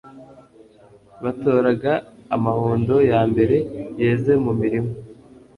[1.23, 1.91] Batoraga
[2.35, 3.57] amahundo ya mbere
[4.01, 4.91] yeze mu mirima,